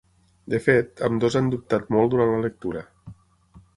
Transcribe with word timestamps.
De 0.53 0.59
fet, 0.67 1.03
ambdós 1.09 1.37
han 1.41 1.51
dubtat 1.55 1.93
molt 1.97 2.13
durant 2.15 2.33
la 2.35 2.43
lectura. 2.47 2.83